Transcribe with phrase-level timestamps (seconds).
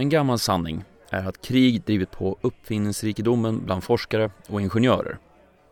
[0.00, 5.18] En gammal sanning är att krig drivit på uppfinningsrikedomen bland forskare och ingenjörer.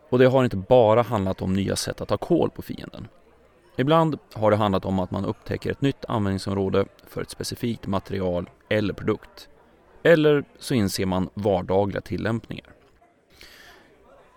[0.09, 3.07] Och det har inte bara handlat om nya sätt att ta koll på fienden.
[3.77, 8.49] Ibland har det handlat om att man upptäcker ett nytt användningsområde för ett specifikt material
[8.69, 9.49] eller produkt.
[10.03, 12.67] Eller så inser man vardagliga tillämpningar.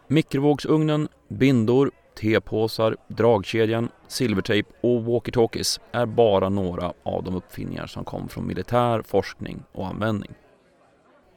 [0.07, 8.29] Mikrovågsugnen, bindor, tepåsar, dragkedjan, silvertejp och walkie-talkies är bara några av de uppfinningar som kom
[8.29, 10.31] från militär forskning och användning.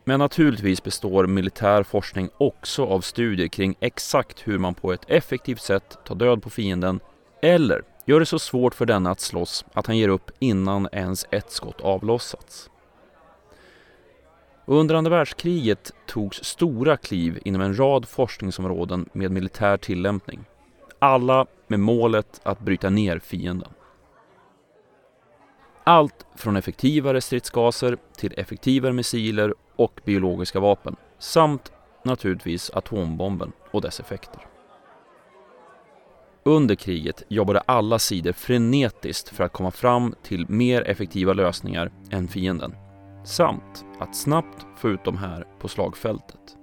[0.03, 5.61] Men naturligtvis består militär forskning också av studier kring exakt hur man på ett effektivt
[5.61, 6.99] sätt tar död på fienden
[7.41, 11.25] eller gör det så svårt för denna att slåss att han ger upp innan ens
[11.31, 12.69] ett skott avlossats.
[14.65, 20.45] Under andra världskriget togs stora kliv inom en rad forskningsområden med militär tillämpning.
[20.99, 23.69] Alla med målet att bryta ner fienden.
[25.83, 31.71] Allt från effektivare stridsgaser till effektivare missiler och biologiska vapen samt
[32.03, 34.47] naturligtvis atombomben och dess effekter.
[36.43, 42.27] Under kriget jobbade alla sidor frenetiskt för att komma fram till mer effektiva lösningar än
[42.27, 42.75] fienden
[43.23, 46.54] samt att snabbt få ut dem här på slagfältet.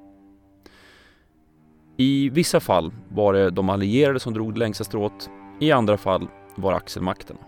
[2.03, 6.28] I vissa fall var det de allierade som drog det längsta strået, i andra fall
[6.55, 7.41] var axelmakterna.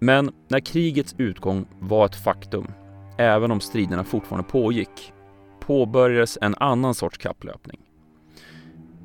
[0.00, 2.66] Men när krigets utgång var ett faktum,
[3.18, 5.12] även om striderna fortfarande pågick,
[5.60, 7.80] påbörjades en annan sorts kapplöpning.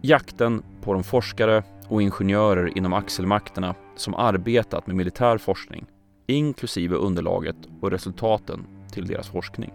[0.02, 5.86] Jakten på de forskare och ingenjörer inom axelmakterna som arbetat med militär forskning,
[6.28, 9.72] inklusive underlaget och resultaten till deras forskning.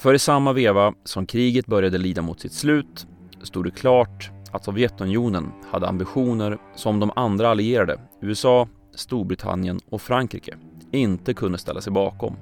[0.00, 3.06] För i samma veva som kriget började lida mot sitt slut
[3.42, 10.56] stod det klart att Sovjetunionen hade ambitioner som de andra allierade, USA, Storbritannien och Frankrike,
[10.92, 12.36] inte kunde ställa sig bakom.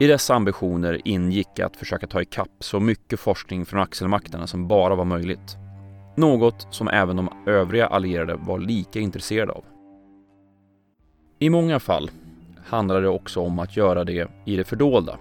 [0.00, 4.94] I dessa ambitioner ingick att försöka ta ikapp så mycket forskning från axelmakterna som bara
[4.94, 5.56] var möjligt.
[6.16, 9.64] Något som även de övriga allierade var lika intresserade av.
[11.38, 12.10] I många fall
[12.64, 15.18] handlade det också om att göra det i det fördolda.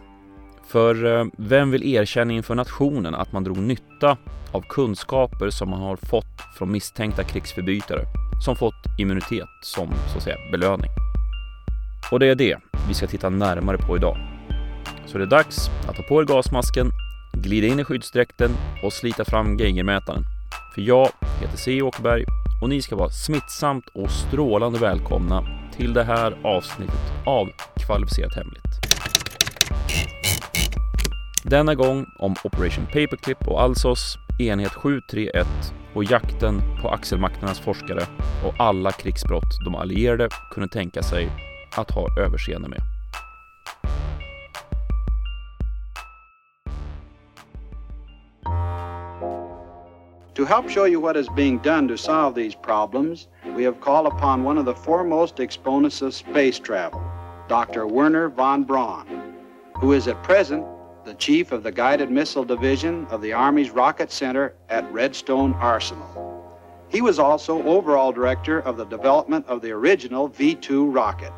[0.67, 4.17] För eh, vem vill erkänna inför nationen att man drog nytta
[4.51, 8.05] av kunskaper som man har fått från misstänkta krigsförbrytare
[8.45, 10.89] som fått immunitet som så att säga belöning?
[12.11, 12.57] Och det är det
[12.87, 14.17] vi ska titta närmare på idag.
[15.05, 16.91] Så det är dags att ta på er gasmasken,
[17.33, 18.51] glida in i skyddsdräkten
[18.83, 20.23] och slita fram geigermätaren.
[20.75, 21.09] För jag
[21.41, 21.81] heter C.
[21.81, 22.25] Åkerberg
[22.61, 25.47] och ni ska vara smittsamt och strålande välkomna
[25.77, 27.49] till det här avsnittet av
[27.85, 28.92] Kvalificerat Hemligt.
[31.53, 35.47] Denna gång om Operation Paperclip och Alsos, enhet 731
[35.95, 38.01] och jakten på axelmakternas forskare
[38.45, 41.29] och alla krigsbrott de allierade kunde tänka sig
[41.77, 42.79] att ha överseende med.
[50.35, 53.27] To help show you what is being done to solve these problems,
[53.57, 57.01] we have called upon one of the foremost exponents of space travel,
[57.49, 57.85] Dr.
[57.95, 59.05] Werner von Braun,
[59.73, 60.65] who is at present
[61.05, 66.57] the chief of the Guided Missile Division of the Army's Rocket Center at Redstone Arsenal.
[66.87, 71.33] He was also overall director of the development of the original V 2 rocket.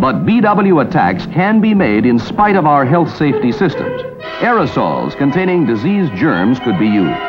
[0.00, 4.02] But BW attacks can be made in spite of our health safety systems.
[4.40, 7.20] Aerosols containing disease germs could be used.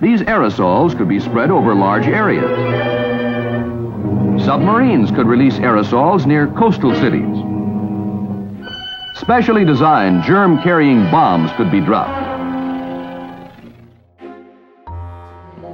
[0.00, 3.01] These aerosols could be spread over large areas.
[4.44, 7.36] Submarines could release aerosols near coastal cities.
[9.14, 12.10] Specially designed germ-carrying bombs could be dropped.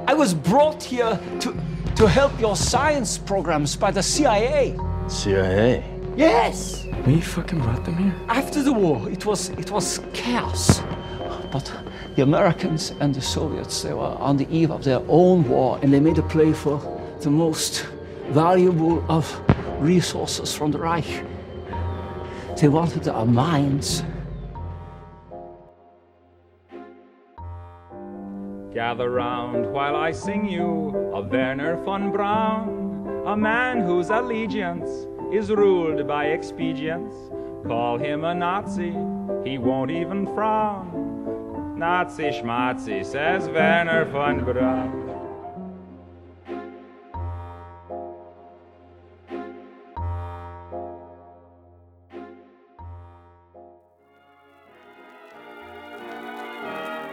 [0.07, 1.57] I was brought here to,
[1.95, 4.77] to help your science programs by the CIA.
[5.07, 5.83] CIA?
[6.15, 6.85] Yes!
[7.07, 8.15] We fucking brought them here?
[8.27, 10.83] After the war, it was it was chaos.
[11.51, 11.73] But
[12.15, 15.91] the Americans and the Soviets, they were on the eve of their own war, and
[15.91, 16.79] they made a play for
[17.21, 17.87] the most
[18.31, 19.25] valuable of
[19.79, 21.25] resources from the Reich.
[22.57, 24.03] They wanted our minds.
[28.73, 35.49] Gather round while I sing you of Werner von Braun, a man whose allegiance is
[35.49, 37.13] ruled by expedience.
[37.65, 38.91] Call him a Nazi,
[39.43, 41.75] he won't even frown.
[41.77, 45.08] Nazi schmazi, says Werner von Braun.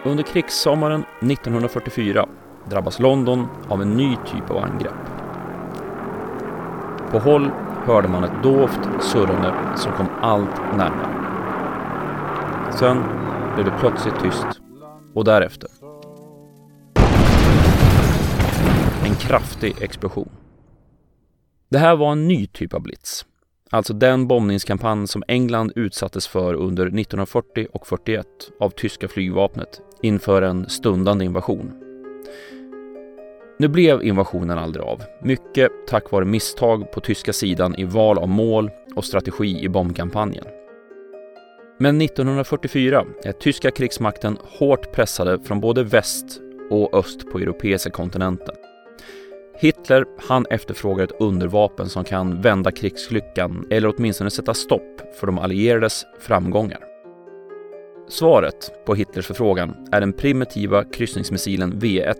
[0.06, 2.28] Under krigssommaren 1944
[2.70, 4.94] drabbas London av en ny typ av angrepp.
[7.10, 7.50] På håll
[7.86, 11.12] hörde man ett dovt surrande som kom allt närmare.
[12.72, 13.02] Sen
[13.54, 14.60] blev det plötsligt tyst
[15.14, 15.70] och därefter
[19.06, 20.30] en kraftig explosion.
[21.68, 23.26] Det här var en ny typ av blitz.
[23.70, 28.26] Alltså den bombningskampanj som England utsattes för under 1940 och 41
[28.60, 31.72] av tyska flygvapnet inför en stundande invasion.
[33.58, 38.28] Nu blev invasionen aldrig av, mycket tack vare misstag på tyska sidan i val av
[38.28, 40.44] mål och strategi i bombkampanjen.
[41.78, 46.40] Men 1944 är tyska krigsmakten hårt pressade från både väst
[46.70, 48.54] och öst på europeiska kontinenten.
[49.58, 55.38] Hitler han efterfrågar ett undervapen som kan vända krigslyckan eller åtminstone sätta stopp för de
[55.38, 56.80] allierades framgångar.
[58.08, 62.14] Svaret på Hitlers förfrågan är den primitiva kryssningsmissilen V1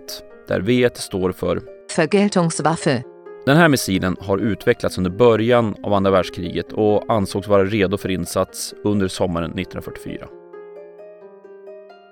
[0.47, 1.61] där V1 står för
[1.97, 3.03] Vergeltungswaffe.
[3.45, 8.09] Den här missilen har utvecklats under början av andra världskriget och ansågs vara redo för
[8.09, 10.27] insats under sommaren 1944.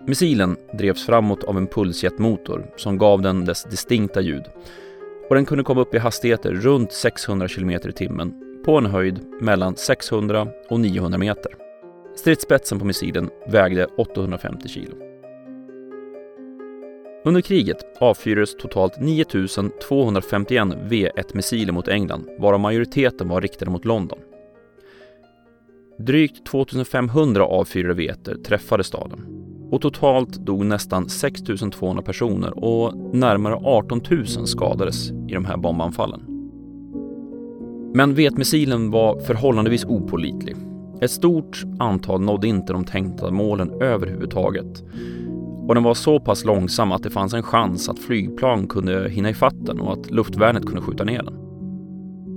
[0.08, 4.44] Missilen drevs framåt av en pulsjetmotor som gav den dess distinkta ljud
[5.30, 8.34] och den kunde komma upp i hastigheter runt 600 km i timmen
[8.66, 11.52] på en höjd mellan 600 och 900 meter.
[12.16, 14.96] Stridsspetsen på missilen vägde 850 kilo.
[17.26, 24.20] Under kriget avfyrades totalt 9251 V1-missiler mot England, varav majoriteten var riktade mot London.
[25.98, 31.42] Drygt 2500 avfyrade V1 träffade staden och totalt dog nästan 6
[31.74, 36.22] 200 personer och närmare 18 000 skadades i de här bombanfallen.
[37.94, 40.56] Men vetmissilen var förhållandevis opålitlig.
[41.02, 44.84] Ett stort antal nådde inte de tänkta målen överhuvudtaget
[45.68, 49.30] och den var så pass långsam att det fanns en chans att flygplan kunde hinna
[49.30, 51.34] ifatt den och att luftvärnet kunde skjuta ner den.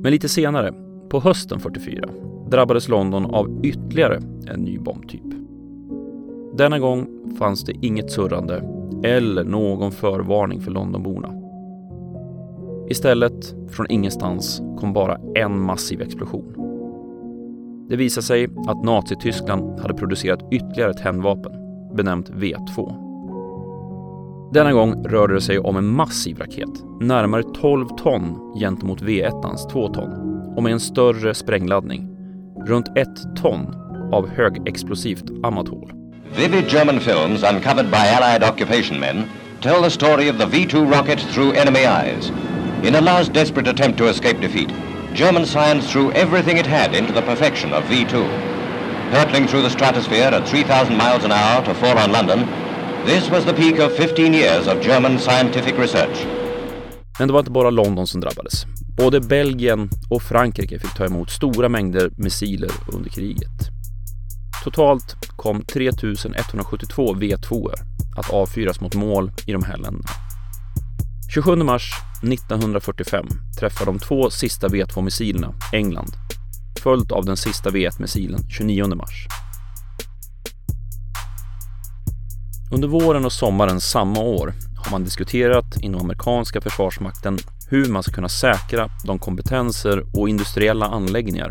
[0.02, 0.74] Men lite senare,
[1.08, 2.08] på hösten 44,
[2.50, 5.22] drabbades London av ytterligare en ny bombtyp.
[6.56, 7.06] Denna gång
[7.38, 8.62] fanns det inget surrande
[9.04, 11.34] eller någon förvarning för Londonborna.
[12.90, 16.54] Istället, från ingenstans, kom bara en massiv explosion.
[17.88, 21.52] Det visade sig att Nazityskland hade producerat ytterligare ett hämndvapen,
[21.96, 23.08] benämnt V2.
[24.52, 29.88] Denna gång rörde det sig om en massiv raket, närmare 12 ton gentemot V1ans 2
[29.88, 30.10] ton
[30.56, 32.08] och med en större sprängladdning,
[32.66, 33.66] runt 1 ton
[34.12, 35.92] av högexplosivt amatol.
[36.32, 39.28] Vivid German films uncovered by Allied occupation men
[39.60, 42.28] tell the story of the V-2 rocket through enemy eyes.
[42.84, 44.70] In a last desperate attempt to escape defeat,
[45.14, 48.28] German science threw everything it had into the perfection of V-2.
[49.10, 52.46] Hurtling through the stratosphere at 3,000 miles an hour to fall on London,
[53.06, 56.26] this was the peak of 15 years of German scientific research.
[57.18, 58.66] Men det var inte bara London som drabbades.
[58.96, 63.77] Både Belgien och Frankrike fick ta emot stora mängder missiler under kriget.
[64.64, 67.72] Totalt kom 3172 V2
[68.16, 70.08] att avfyras mot mål i de här länderna.
[71.34, 73.26] 27 mars 1945
[73.58, 76.12] träffar de två sista V2-missilerna England,
[76.82, 79.26] följt av den sista V1-missilen 29 mars.
[82.70, 87.38] Under våren och sommaren samma år har man diskuterat inom amerikanska försvarsmakten
[87.70, 91.50] hur man ska kunna säkra de kompetenser och industriella anläggningar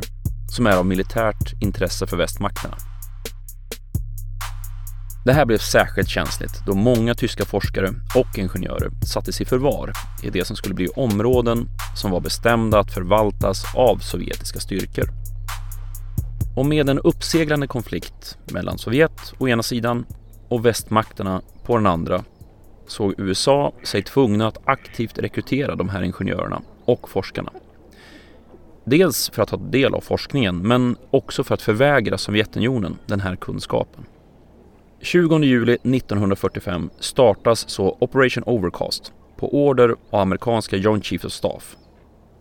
[0.51, 2.77] som är av militärt intresse för västmakterna.
[5.27, 9.91] Det här blev särskilt känsligt då många tyska forskare och ingenjörer sattes i förvar
[10.23, 15.09] i det som skulle bli områden som var bestämda att förvaltas av sovjetiska styrkor.
[16.55, 20.05] Och med en uppseglande konflikt mellan Sovjet å ena sidan
[20.49, 22.23] och västmakterna på den andra
[22.87, 27.51] såg USA sig tvungna att aktivt rekrytera de här ingenjörerna och forskarna.
[28.83, 33.35] Dels för att ta del av forskningen men också för att förvägra Sovjetunionen den här
[33.35, 34.05] kunskapen.
[35.01, 41.77] 20 juli 1945 startas så Operation Overcast på order av amerikanska Joint Chiefs of Staff.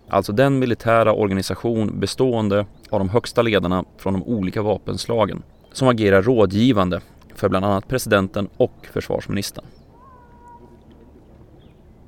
[0.09, 6.23] Alltså den militära organisation bestående av de högsta ledarna från de olika vapenslagen som agerar
[6.23, 7.01] rådgivande
[7.35, 9.65] för bland annat presidenten och försvarsministern.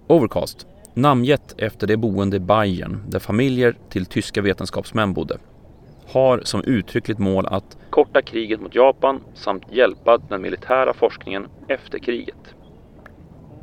[0.07, 5.39] Overcast, namngett efter det boende i Bayern där familjer till tyska vetenskapsmän bodde,
[6.09, 11.99] har som uttryckligt mål att korta kriget mot Japan samt hjälpa den militära forskningen efter
[11.99, 12.55] kriget.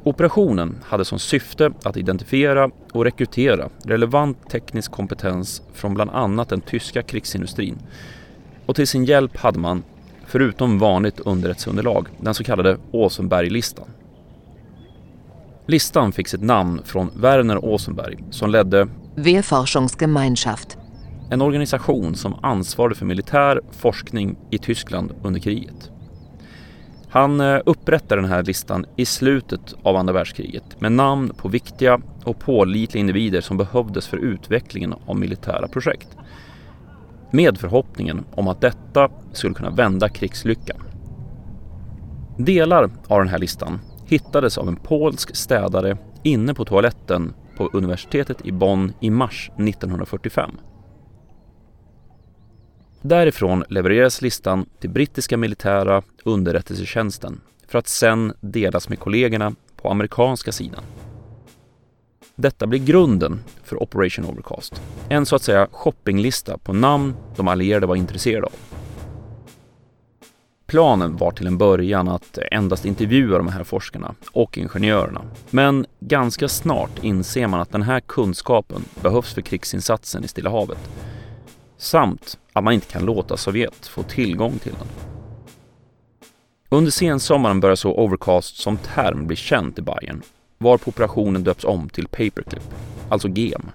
[0.03, 6.61] Operationen hade som syfte att identifiera och rekrytera relevant teknisk kompetens från bland annat den
[6.61, 7.77] tyska krigsindustrin.
[8.65, 9.83] Och till sin hjälp hade man,
[10.25, 13.87] förutom vanligt underrättelseunderlag, den så kallade Åsenberglistan.
[15.65, 20.77] Listan fick sitt namn från Werner Åsenberg som ledde Wehrforschungsgemeinschaft
[21.29, 25.91] en organisation som ansvarade för militär forskning i Tyskland under kriget.
[27.09, 31.49] Han eh, upprättar upprättade den här listan i slutet av andra världskriget med namn på
[31.49, 36.07] viktiga och pålitliga individer som behövdes för utvecklingen av militära projekt.
[37.31, 40.77] Med förhoppningen om att detta skulle kunna vända krigslyckan.
[42.37, 48.45] Delar av den här listan hittades av en polsk städare inne på toaletten på universitetet
[48.45, 50.51] i Bonn i mars 1945.
[53.07, 60.51] Därifrån levereras listan till brittiska militära underrättelsetjänsten för att sen delas med kollegorna på amerikanska
[60.51, 60.83] sidan.
[62.35, 64.81] Detta blir grunden för Operation Overcast.
[65.09, 68.53] En så att säga shoppinglista på namn de allierade var intresserade av.
[70.65, 75.21] Planen var till en början att endast intervjua de här forskarna och ingenjörerna.
[75.49, 80.89] Men ganska snart inser man att den här kunskapen behövs för krigsinsatsen i Stilla havet.
[81.77, 84.87] Samt att man inte kan låta Sovjet få tillgång till den.
[86.69, 90.21] Under sensommaren börjar så Overcast som term bli känt i Bayern,
[90.57, 92.63] varpå operationen döps om till Paperclip,
[93.09, 93.71] alltså GEM.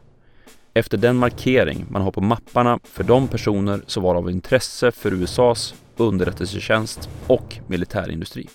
[0.74, 5.12] Efter den markering man har på mapparna för de personer som var av intresse för
[5.12, 8.48] USAs underrättelsetjänst och militärindustri.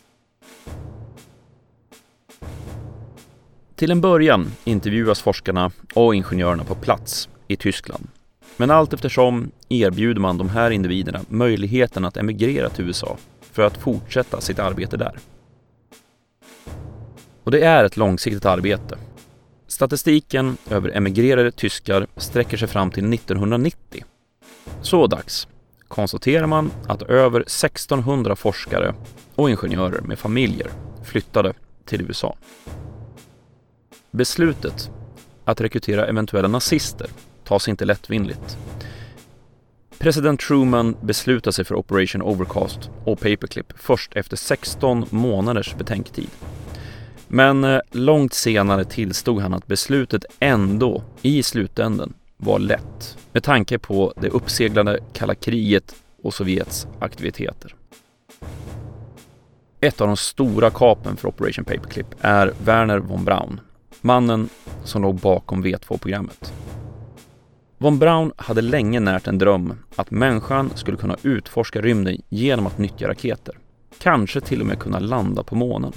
[3.75, 8.07] Till en början intervjuas forskarna och ingenjörerna på plats i Tyskland.
[8.57, 13.17] Men allt eftersom erbjuder man de här individerna möjligheten att emigrera till USA
[13.51, 15.19] för att fortsätta sitt arbete där.
[17.43, 18.97] Och det är ett långsiktigt arbete.
[19.67, 24.03] Statistiken över emigrerade tyskar sträcker sig fram till 1990.
[24.81, 25.47] Så dags
[25.87, 28.95] konstaterar man att över 1600 forskare
[29.35, 30.67] och ingenjörer med familjer
[31.03, 31.53] flyttade
[31.85, 32.35] till USA.
[34.11, 34.91] Beslutet
[35.45, 37.07] att rekrytera eventuella nazister
[37.45, 38.57] tas inte lättvindigt.
[39.97, 46.29] President Truman beslutar sig för Operation Overcast och Paperclip först efter 16 månaders betänketid.
[47.27, 53.79] Men eh, långt senare tillstod han att beslutet ändå i slutänden var lätt med tanke
[53.79, 57.75] på det uppseglade kalla kriget och Sovjets aktiviteter.
[59.81, 63.59] Ett av de stora kapen för Operation Paperclip är Werner von Braun,
[64.01, 64.49] mannen
[64.83, 66.53] som låg bakom V2-programmet.
[67.85, 72.77] Von Braun hade länge närt en dröm att människan skulle kunna utforska rymden genom att
[72.77, 73.57] nyttja raketer.
[74.01, 75.91] Kanske till och med kunna landa på månen.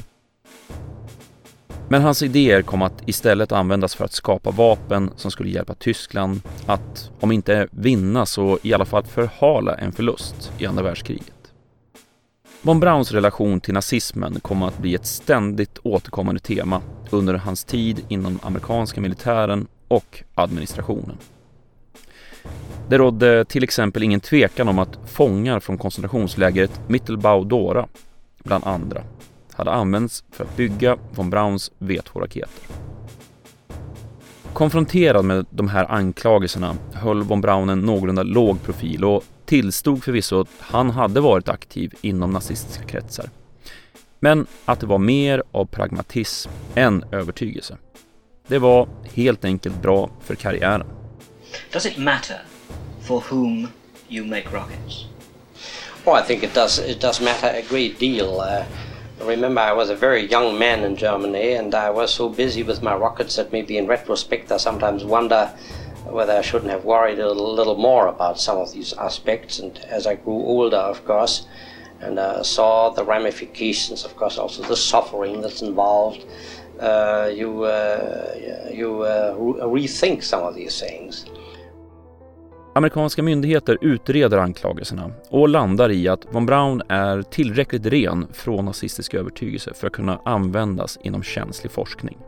[1.88, 6.40] Men hans idéer kom att istället användas för att skapa vapen som skulle hjälpa Tyskland
[6.66, 11.52] att, om inte vinna så i alla fall förhala en förlust i andra världskriget.
[12.62, 18.04] Von Brauns relation till nazismen kom att bli ett ständigt återkommande tema under hans tid
[18.09, 21.16] inom amerikanska militären och administrationen.
[22.88, 27.88] Det rådde till exempel ingen tvekan om att fångar från koncentrationslägret Mittelbau-Dora,
[28.45, 29.02] bland andra,
[29.52, 32.66] hade använts för att bygga von Brauns V2-raketer.
[34.52, 40.40] Konfronterad med de här anklagelserna höll von Braun en någorlunda låg profil och tillstod förvisso
[40.40, 43.30] att han hade varit aktiv inom nazistiska kretsar.
[44.21, 47.76] Men att det var mer av pragmatism än övertygelse.
[48.47, 50.87] Det var helt enkelt bra för karriären.
[51.73, 52.48] Does it matter
[53.09, 53.73] for whom
[54.11, 55.07] you make rockets?
[56.05, 56.79] Well, I think it does.
[56.79, 58.41] It does matter a great deal.
[58.41, 58.67] Uh,
[59.23, 62.83] remember, I was a very young man in Germany, and I was so busy with
[62.83, 65.47] my rockets that maybe in retrospect, I sometimes wonder
[66.05, 69.59] whether I shouldn't have worried a little more about some of these aspects.
[69.59, 71.47] And as I grew older, of course,
[72.03, 76.27] and uh, saw the ramifications, of course, also the suffering that's involved,
[76.79, 78.35] uh, you uh,
[78.71, 79.35] you uh,
[79.77, 81.25] rethink some of these things.
[82.78, 89.14] Amerikanska myndigheter utreder anklagelserna och landar i att von Braun är tillräckligt ren från nazistisk
[89.14, 92.18] övertygelse för att kunna användas inom känslig forskning.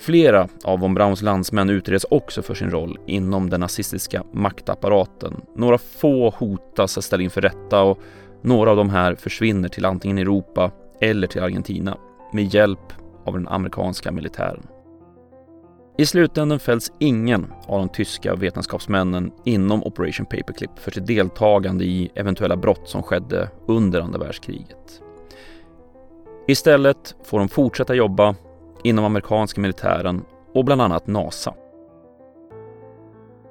[0.00, 5.40] Flera av von Brauns landsmän utreds också för sin roll inom den nazistiska maktapparaten.
[5.56, 7.98] Några få hotas att ställa inför rätta och
[8.42, 11.96] några av de här försvinner till antingen Europa eller till Argentina
[12.32, 12.92] med hjälp
[13.24, 14.66] av den amerikanska militären.
[15.96, 22.10] I slutändan fälls ingen av de tyska vetenskapsmännen inom Operation Paperclip för sitt deltagande i
[22.14, 25.02] eventuella brott som skedde under andra världskriget.
[26.46, 28.34] Istället får de fortsätta jobba
[28.84, 31.54] inom amerikanska militären och bland annat NASA.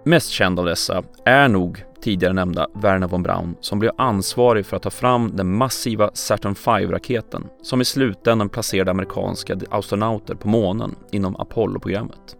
[0.04, 4.78] Mest känd av dessa är nog tidigare nämnda Werner von Braun som blev ansvarig för
[4.78, 10.96] att ta fram den massiva Saturn V-raketen som i slutändan placerade amerikanska astronauter på månen
[11.12, 12.38] inom Apollo-programmet.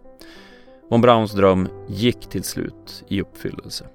[0.90, 3.86] Von Brauns dröm gick till slut i uppfyllelse.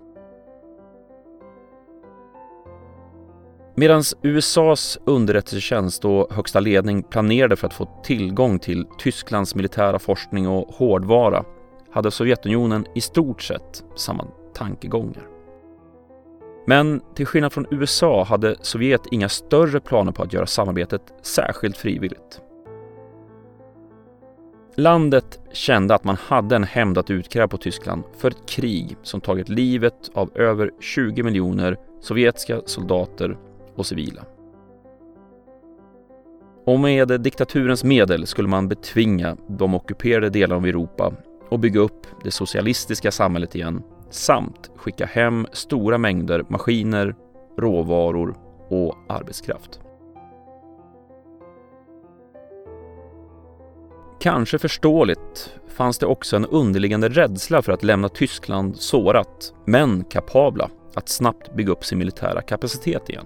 [3.76, 10.48] Medan USAs underrättelsetjänst och högsta ledning planerade för att få tillgång till Tysklands militära forskning
[10.48, 11.44] och hårdvara
[11.92, 15.37] hade Sovjetunionen i stort sett samma tankegångar.
[16.70, 21.78] Men till skillnad från USA hade Sovjet inga större planer på att göra samarbetet särskilt
[21.78, 22.42] frivilligt.
[24.76, 29.22] Landet kände att man hade en hämnd att utkräva på Tyskland för ett krig som
[29.22, 33.38] tagit livet av över 20 miljoner sovjetiska soldater
[33.76, 34.22] och civila.
[36.66, 41.14] Och med diktaturens medel skulle man betvinga de ockuperade delarna av Europa
[41.50, 47.16] och bygga upp det socialistiska samhället igen samt skicka hem stora mängder maskiner,
[47.58, 48.36] råvaror
[48.70, 49.80] och arbetskraft.
[54.20, 60.70] Kanske förståeligt fanns det också en underliggande rädsla för att lämna Tyskland sårat, men kapabla
[60.96, 63.26] att snabbt bygga upp sin militära kapacitet igen.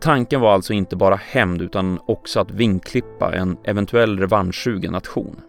[0.00, 5.40] Tanken var alltså inte bara hämnd utan också att vinklippa en eventuell revanschsugen nation.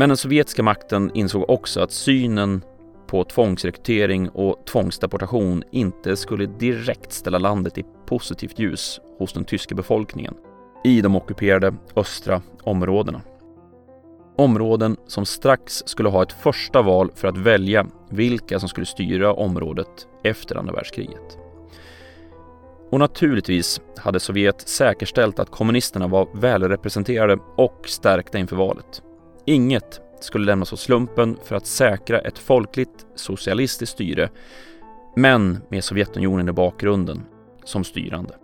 [0.00, 2.64] Men den sovjetiska makten insåg också att synen
[3.06, 9.74] på tvångsrekrytering och tvångsdeportation inte skulle direkt ställa landet i positivt ljus hos den tyska
[9.74, 10.34] befolkningen
[10.84, 13.20] i de ockuperade östra områdena.
[14.36, 19.32] Områden som strax skulle ha ett första val för att välja vilka som skulle styra
[19.32, 21.38] området efter andra världskriget.
[22.90, 29.02] Och naturligtvis hade Sovjet säkerställt att kommunisterna var välrepresenterade och stärkta inför valet.
[29.48, 34.30] Inget skulle lämnas åt slumpen för att säkra ett folkligt socialistiskt styre,
[35.16, 37.26] men med Sovjetunionen i bakgrunden
[37.64, 38.34] som styrande.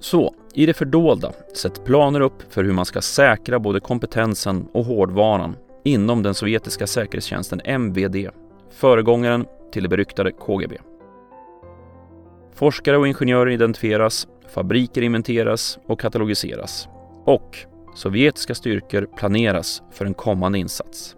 [0.00, 4.84] Så, i det fördolda, sätt planer upp för hur man ska säkra både kompetensen och
[4.84, 8.30] hårdvaran inom den sovjetiska säkerhetstjänsten MVD,
[8.70, 10.78] föregångaren till det beryktade KGB.
[12.54, 16.88] Forskare och ingenjörer identifieras, fabriker inventeras och katalogiseras.
[17.24, 21.16] Och sovjetiska styrkor planeras för en kommande insats.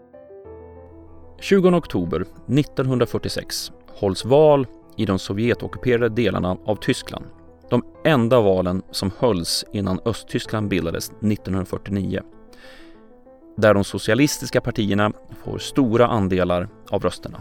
[1.41, 7.25] 20 oktober 1946 hålls val i de Sovjetockuperade delarna av Tyskland.
[7.71, 12.23] De enda valen som hölls innan Östtyskland bildades 1949.
[13.57, 15.13] Där de socialistiska partierna
[15.45, 17.41] får stora andelar av rösterna.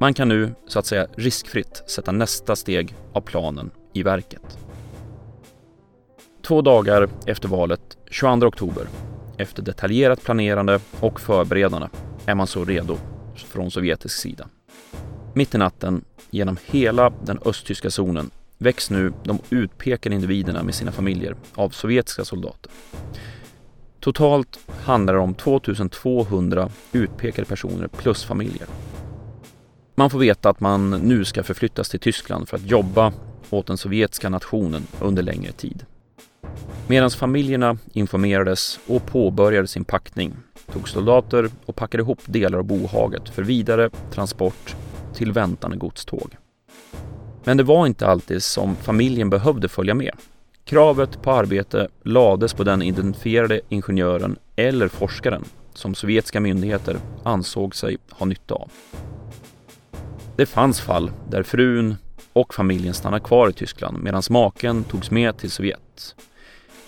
[0.00, 4.58] Man kan nu, så att säga riskfritt, sätta nästa steg av planen i verket.
[6.42, 8.88] Två dagar efter valet, 22 oktober,
[9.38, 11.88] efter detaljerat planerande och förberedande,
[12.26, 12.96] är man så redo
[13.36, 14.48] från sovjetisk sida.
[15.32, 20.92] Mitt i natten, genom hela den östtyska zonen, väcks nu de utpekade individerna med sina
[20.92, 22.72] familjer av sovjetiska soldater.
[24.00, 28.66] Totalt handlar det om 2200 utpekade personer plus familjer.
[29.94, 33.12] Man får veta att man nu ska förflyttas till Tyskland för att jobba
[33.50, 35.86] åt den sovjetiska nationen under längre tid.
[36.86, 40.36] Medan familjerna informerades och påbörjade sin packning
[40.72, 44.76] tog soldater och packade ihop delar av bohaget för vidare transport
[45.14, 46.36] till väntande godståg.
[47.44, 50.12] Men det var inte alltid som familjen behövde följa med.
[50.64, 57.96] Kravet på arbete lades på den identifierade ingenjören eller forskaren som sovjetiska myndigheter ansåg sig
[58.10, 58.70] ha nytta av.
[60.36, 61.96] Det fanns fall där frun
[62.32, 66.14] och familjen stannade kvar i Tyskland medan maken togs med till Sovjet.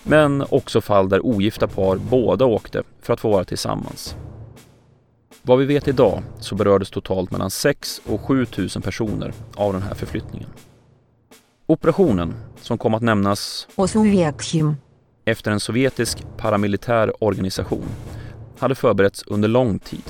[0.09, 4.15] Men också fall där ogifta par båda åkte för att få vara tillsammans.
[5.41, 9.81] Vad vi vet idag så berördes totalt mellan 6 och 7 000 personer av den
[9.81, 10.49] här förflyttningen.
[11.65, 13.67] Operationen, som kom att nämnas
[15.25, 17.87] efter en sovjetisk paramilitär organisation,
[18.59, 20.03] hade förberetts under lång tid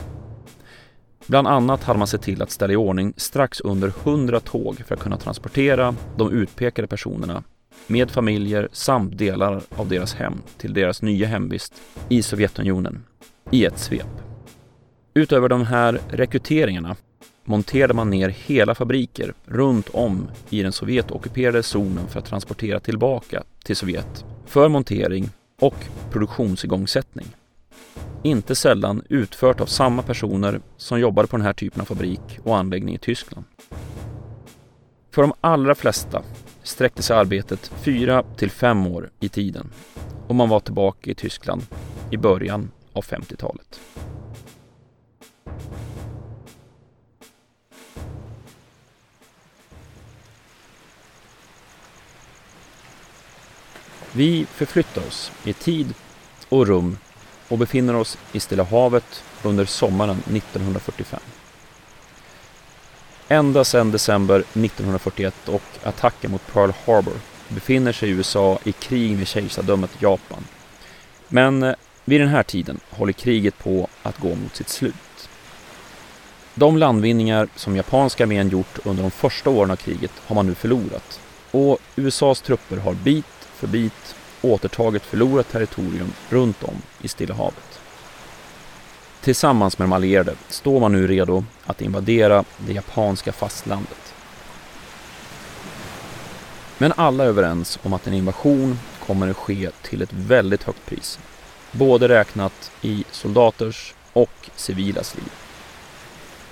[1.27, 4.95] Bland annat hade man sett till att ställa i ordning strax under 100 tåg för
[4.95, 7.43] att kunna transportera de utpekade personerna
[7.87, 11.73] med familjer samt delar av deras hem till deras nya hemvist
[12.09, 13.03] i Sovjetunionen
[13.51, 14.21] i ett svep.
[15.13, 16.95] Utöver de här rekryteringarna
[17.43, 23.43] monterade man ner hela fabriker runt om i den Sovjetockuperade zonen för att transportera tillbaka
[23.63, 25.75] till Sovjet för montering och
[26.11, 27.27] produktionsigångsättning
[28.23, 32.57] inte sällan utfört av samma personer som jobbade på den här typen av fabrik och
[32.57, 33.45] anläggning i Tyskland.
[35.11, 36.21] För de allra flesta
[36.67, 39.69] sträckte sig arbetet fyra till fem år i tiden
[40.27, 41.65] och man var tillbaka i Tyskland
[42.11, 43.79] i början av 50-talet.
[54.11, 55.93] Vi förflyttar oss i tid
[56.49, 56.97] och rum
[57.47, 61.19] och befinner oss i Stilla havet under sommaren 1945.
[63.29, 67.13] Ända sedan december 1941 och attacken mot Pearl Harbor
[67.47, 70.43] befinner sig USA i krig med kejsardömet Japan.
[71.27, 75.29] Men eh, vid den här tiden håller kriget på att gå mot sitt slut.
[76.53, 80.55] De landvinningar som japanska armén gjort under de första åren av kriget har man nu
[80.55, 81.19] förlorat
[81.51, 87.79] och USAs trupper har bit för bit återtagit förlorat territorium runt om i Stilla havet.
[89.27, 94.13] Tillsammans med de allierade står man nu redo att invadera det japanska fastlandet.
[96.77, 100.85] Men alla är överens om att en invasion kommer att ske till ett väldigt högt
[100.85, 101.19] pris.
[101.71, 105.31] Både räknat i soldaters och civilas liv.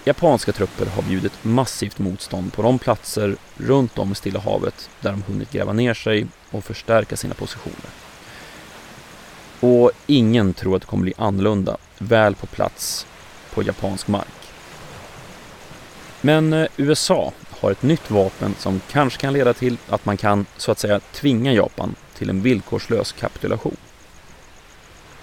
[0.05, 5.11] Japanska trupper har bjudit massivt motstånd på de platser runt om i Stilla havet där
[5.11, 7.89] de hunnit gräva ner sig och förstärka sina positioner.
[9.59, 13.07] Och ingen tror att det kommer bli annorlunda väl på plats
[13.53, 14.51] på japansk mark.
[16.21, 20.45] Men eh, USA har ett nytt vapen som kanske kan leda till att man kan
[20.57, 23.77] så att säga tvinga Japan till en villkorslös kapitulation.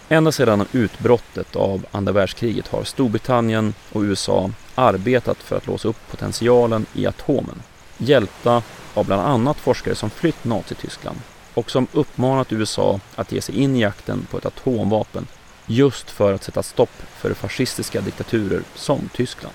[0.09, 6.11] Ända sedan utbrottet av andra världskriget har Storbritannien och USA arbetat för att låsa upp
[6.11, 7.63] potentialen i atomen,
[7.99, 8.63] hjälpta
[8.95, 11.21] av bland annat forskare som flytt Nazityskland
[11.55, 15.27] och som uppmanat USA att ge sig in i jakten på ett atomvapen
[15.75, 19.55] just för att sätta stopp för fascistiska diktaturer som Tyskland.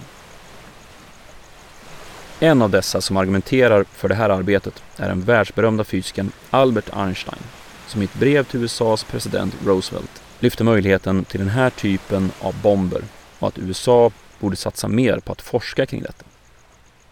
[2.39, 7.43] En av dessa som argumenterar för det här arbetet är den världsberömda fysikern Albert Einstein
[7.87, 12.61] som i ett brev till USAs president Roosevelt lyfte möjligheten till den här typen av
[12.61, 13.01] bomber
[13.39, 16.25] och att USA borde satsa mer på att forska kring detta.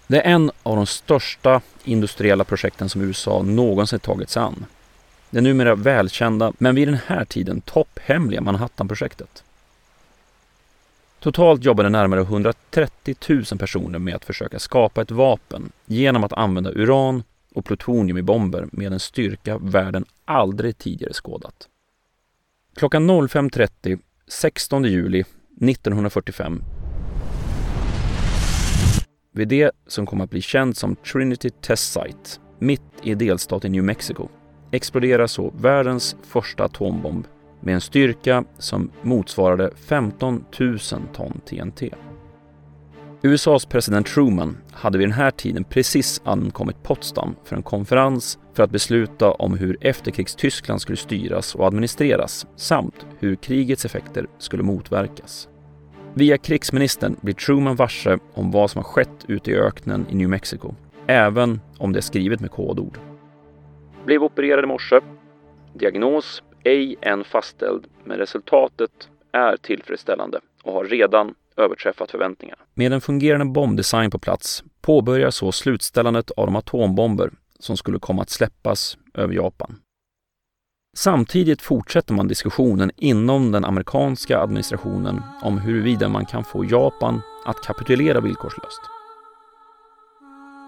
[0.07, 4.65] Det är en av de största industriella projekten som USA någonsin tagit sig an.
[5.35, 9.43] Det numera välkända, men vid den här tiden topphemliga Manhattanprojektet.
[11.19, 16.71] Totalt jobbade närmare 130 000 personer med att försöka skapa ett vapen genom att använda
[16.71, 21.69] uran och plutonium i bomber med en styrka världen aldrig tidigare skådat.
[22.75, 26.63] Klockan 05.30 16 juli 1945
[29.31, 33.83] vid det som kom att bli känt som Trinity Test Site, mitt i delstaten New
[33.83, 34.29] Mexico,
[34.75, 37.27] exploderar så världens första atombomb
[37.59, 40.79] med en styrka som motsvarade 15 000
[41.13, 41.89] ton TNT.
[43.21, 48.63] USAs president Truman hade vid den här tiden precis ankommit Potsdam för en konferens för
[48.63, 55.49] att besluta om hur efterkrigstyskland skulle styras och administreras samt hur krigets effekter skulle motverkas.
[56.13, 60.29] Via krigsministern blir Truman varse om vad som har skett ute i öknen i New
[60.29, 60.75] Mexico,
[61.07, 62.99] även om det är skrivet med kodord.
[64.05, 64.99] Blev opererad i morse.
[65.73, 72.61] Diagnos ej än fastställd, men resultatet är tillfredsställande och har redan överträffat förväntningarna.
[72.73, 78.21] Med en fungerande bombdesign på plats påbörjas så slutställandet av de atombomber som skulle komma
[78.21, 79.75] att släppas över Japan.
[80.97, 87.61] Samtidigt fortsätter man diskussionen inom den amerikanska administrationen om huruvida man kan få Japan att
[87.61, 88.81] kapitulera villkorslöst.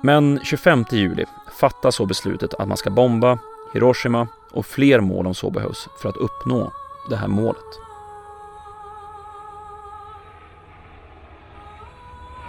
[0.01, 1.25] Men 25 juli
[1.59, 3.39] fattas så beslutet att man ska bomba
[3.73, 6.71] Hiroshima och fler mål om så behövs för att uppnå
[7.09, 7.63] det här målet.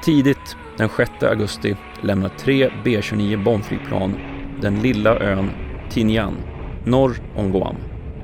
[0.03, 4.15] Tidigt den 6 augusti lämnar tre B-29 bombflygplan
[4.61, 5.51] den lilla ön
[5.91, 6.37] Tinian
[6.85, 7.77] norr om Guam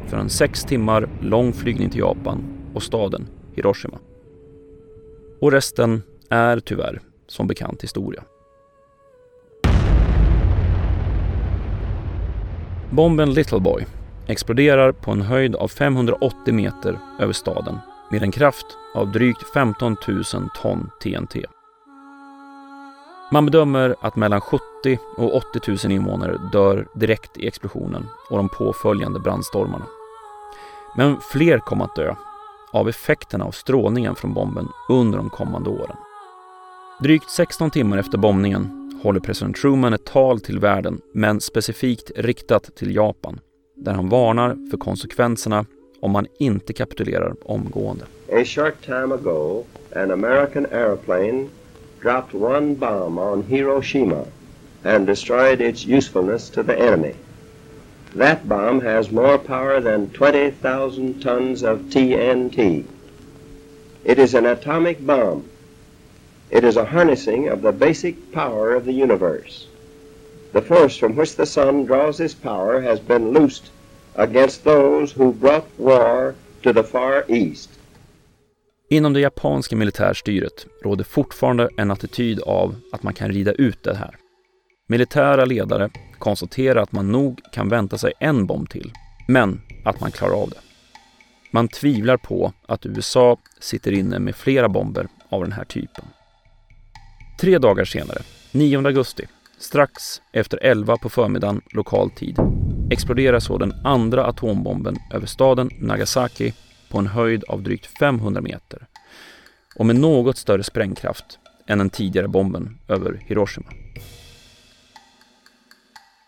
[0.07, 3.99] för en sex timmar lång flygning till Japan och staden Hiroshima.
[5.41, 8.25] Och resten är tyvärr som bekant historia.
[12.95, 13.87] Bomben Little Boy
[14.27, 17.79] exploderar på en höjd av 580 meter över staden
[18.11, 20.25] med en kraft av drygt 15 000
[20.63, 21.45] ton TNT.
[23.33, 24.63] Man bedömer att mellan 70
[25.17, 29.87] och 80 000 invånare dör direkt i explosionen och de påföljande brandstormarna.
[30.97, 32.15] Men fler kommer att dö
[32.73, 35.97] av effekterna av strålningen från bomben under de kommande åren.
[37.03, 42.75] Drygt 16 timmar efter bombningen håller president Truman ett tal till världen, men specifikt riktat
[42.75, 43.41] till Japan,
[43.77, 45.67] där han varnar för konsekvenserna
[46.01, 48.05] om man inte kapitulerar omgående.
[48.33, 49.65] A short time ago,
[49.97, 51.49] an American airplane
[52.03, 54.25] dropped one bomb on Hiroshima
[54.83, 57.15] and destroyed its usefulness to the enemy.
[58.19, 62.85] That bomb has more power than 20,000 tons of TNT.
[64.05, 65.43] It is an atomic bomb.
[66.51, 69.69] It is a harnessing of the basic power of the universe.
[70.53, 73.73] The force from which the sun draws its power has been loosed
[74.15, 77.71] against those who brought war to the far east.
[78.89, 83.95] Inom det japanska militärstyret råder fortfarande en attityd av att man kan rida ut det
[83.95, 84.17] här.
[84.87, 88.93] Militära ledare konstaterar att man nog kan vänta sig en bomb till,
[89.29, 90.61] men att man klarar av det.
[91.51, 96.05] Man tvivlar på att USA sitter inne med flera bomber av den här typen.
[97.45, 99.27] Tre dagar senare, 9 augusti,
[99.59, 102.39] strax efter 11 på förmiddagen lokal tid,
[102.91, 106.53] exploderar så den andra atombomben över staden Nagasaki
[106.91, 108.87] på en höjd av drygt 500 meter
[109.77, 113.67] och med något större sprängkraft än den tidigare bomben över Hiroshima.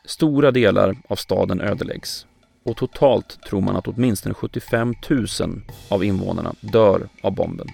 [0.04, 2.26] Stora delar av staden ödeläggs
[2.64, 5.26] och totalt tror man att åtminstone 75 000
[5.88, 7.68] av invånarna dör av bomben,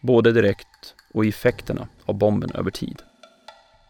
[0.00, 3.02] både direkt och i effekterna av bomben över tid.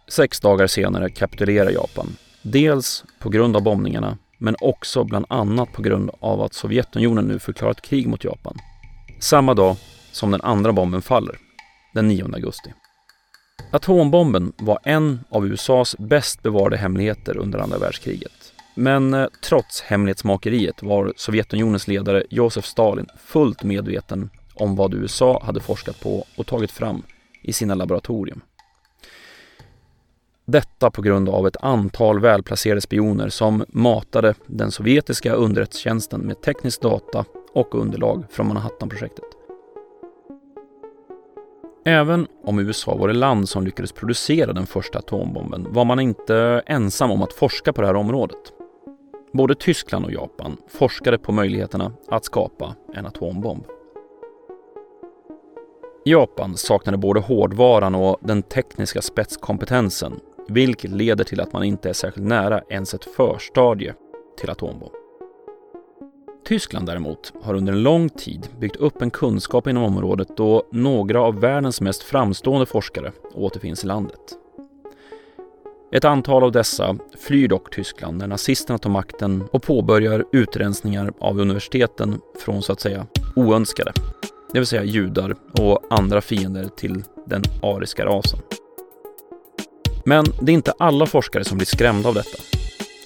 [0.08, 5.82] Sex dagar senare kapitulerar Japan, dels på grund av bombningarna men också bland annat på
[5.82, 8.56] grund av att Sovjetunionen nu förklarat krig mot Japan.
[9.20, 9.76] Samma dag
[10.12, 11.38] som den andra bomben faller,
[11.94, 12.72] den 9 augusti.
[13.70, 18.52] Atombomben var en av USAs bäst bevarade hemligheter under andra världskriget.
[18.74, 25.60] Men eh, trots hemlighetsmakeriet var Sovjetunionens ledare Josef Stalin fullt medveten om vad USA hade
[25.60, 27.02] forskat på och tagit fram
[27.42, 28.40] i sina laboratorium.
[30.44, 36.80] Detta på grund av ett antal välplacerade spioner som matade den sovjetiska underrättelsetjänsten med teknisk
[36.80, 39.24] data och underlag från Manhattanprojektet.
[41.84, 46.62] Även om USA var det land som lyckades producera den första atombomben var man inte
[46.66, 48.52] ensam om att forska på det här området.
[49.32, 53.64] Både Tyskland och Japan forskade på möjligheterna att skapa en atombomb.
[56.08, 61.92] Japan saknade både hårdvaran och den tekniska spetskompetensen vilket leder till att man inte är
[61.92, 63.94] särskilt nära ens ett förstadie
[64.38, 64.92] till atombomb.
[66.44, 71.20] Tyskland däremot har under en lång tid byggt upp en kunskap inom området då några
[71.20, 74.20] av världens mest framstående forskare återfinns i landet.
[75.92, 81.40] Ett antal av dessa flyr dock Tyskland när nazisterna tar makten och påbörjar utrensningar av
[81.40, 83.92] universiteten från så att säga oönskade,
[84.52, 88.38] det vill säga judar och andra fiender till den ariska rasen.
[90.04, 92.38] Men det är inte alla forskare som blir skrämda av detta.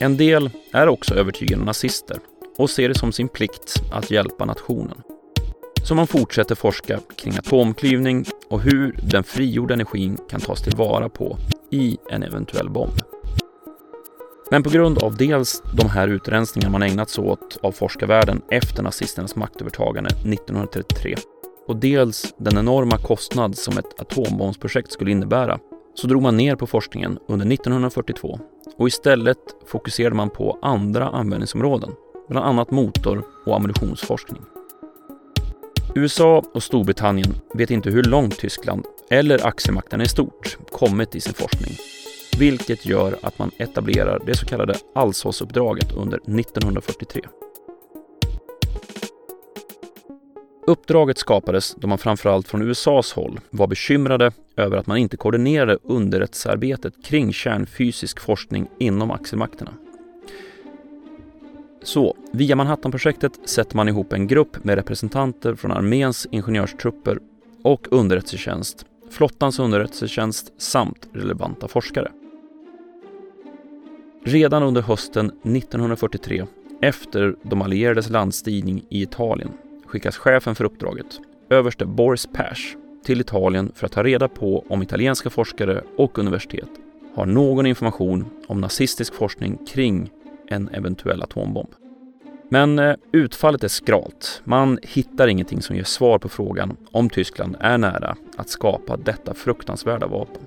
[0.01, 2.19] En del är också övertygade nazister
[2.57, 5.03] och ser det som sin plikt att hjälpa nationen.
[5.89, 11.39] Så man fortsätter forska kring atomklyvning och hur den frigjorda energin kan tas tillvara på
[11.71, 13.00] i en eventuell bomb.
[14.51, 18.83] Men på grund av dels de här utrensningarna man ägnat sig åt av forskarvärlden efter
[18.83, 21.17] nazisternas maktövertagande 1933
[21.69, 25.59] och dels den enorma kostnad som ett atombombsprojekt skulle innebära
[25.95, 28.41] så drog man ner på forskningen under 1942
[28.77, 31.91] och istället fokuserade man på andra användningsområden,
[32.29, 34.43] bland annat motor och ammunitionsforskning.
[35.95, 41.35] USA och Storbritannien vet inte hur långt Tyskland, eller aktiemakten i stort, kommit i sin
[41.35, 41.77] forskning,
[42.39, 47.23] vilket gör att man etablerar det så kallade Alsåsuppdraget under 1943.
[50.67, 55.79] Uppdraget skapades då man framförallt från USAs håll var bekymrade över att man inte koordinerade
[55.83, 59.75] underrättelsearbetet kring kärnfysisk forskning inom axelmakterna.
[61.83, 67.19] Så via Manhattanprojektet sätter man ihop en grupp med representanter från arméns ingenjörstrupper
[67.63, 72.11] och underrättelsetjänst, flottans underrättelsetjänst samt relevanta forskare.
[74.25, 76.47] Redan under hösten 1943,
[76.83, 79.53] efter de allierades landstigning i Italien,
[79.87, 84.83] skickas chefen för uppdraget, överste Boris Pash, till Italien för att ta reda på om
[84.83, 86.69] italienska forskare och universitet
[87.15, 90.11] har någon information om nazistisk forskning kring
[90.49, 91.69] en eventuell atombomb.
[92.49, 94.43] Men eh, utfallet är skralt.
[94.45, 99.35] Man hittar ingenting som ger svar på frågan om Tyskland är nära att skapa detta
[99.35, 100.43] fruktansvärda vapen.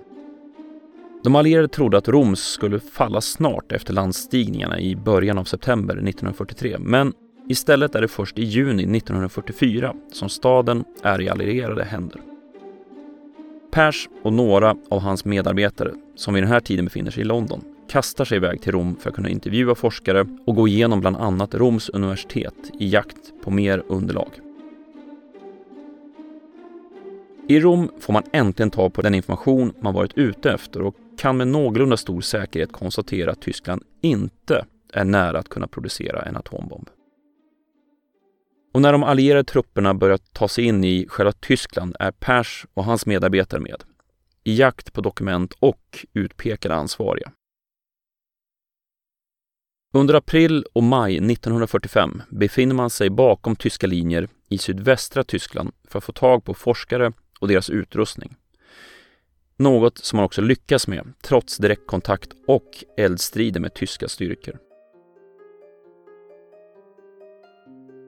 [1.23, 6.77] De allierade trodde att Roms skulle falla snart efter landstigningarna i början av september 1943,
[6.79, 7.13] men
[7.47, 12.21] Istället är det först i juni 1944 som staden är i allierade händer.
[13.71, 17.61] Pers och några av hans medarbetare, som vid den här tiden befinner sig i London,
[17.89, 21.55] kastar sig iväg till Rom för att kunna intervjua forskare och gå igenom bland annat
[21.55, 24.29] Roms universitet i jakt på mer underlag.
[27.47, 31.37] I Rom får man äntligen ta på den information man varit ute efter och kan
[31.37, 36.89] med någorlunda stor säkerhet konstatera att Tyskland inte är nära att kunna producera en atombomb.
[38.73, 42.85] Och när de allierade trupperna börjar ta sig in i själva Tyskland är Pers och
[42.85, 43.83] hans medarbetare med,
[44.43, 47.31] i jakt på dokument och utpekade ansvariga.
[49.95, 55.97] Under april och maj 1945 befinner man sig bakom tyska linjer i sydvästra Tyskland för
[55.97, 58.35] att få tag på forskare och deras utrustning.
[59.57, 64.57] Något som man också lyckas med trots direktkontakt och eldstrider med tyska styrkor.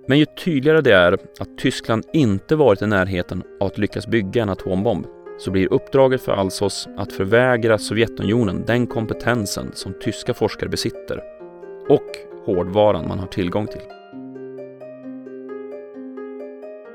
[0.08, 4.42] Men ju tydligare det är att Tyskland inte varit i närheten av att lyckas bygga
[4.42, 5.06] en atombomb
[5.38, 11.24] så blir uppdraget för Alsos att förvägra Sovjetunionen den kompetensen som tyska forskare besitter
[11.90, 12.10] och
[12.46, 13.82] hårdvaran man har tillgång till.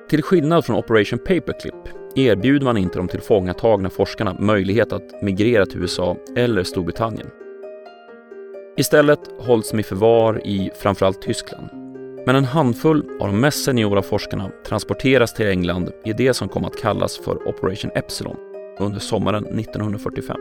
[0.08, 5.80] Till skillnad från Operation Paperclip erbjuder man inte de tillfångatagna forskarna möjlighet att migrera till
[5.80, 7.30] USA eller Storbritannien.
[8.76, 11.68] Istället hålls de i förvar i framförallt Tyskland.
[12.26, 16.64] Men en handfull av de mest seniora forskarna transporteras till England i det som kom
[16.64, 18.36] att kallas för Operation Epsilon
[18.78, 20.40] under sommaren 1945.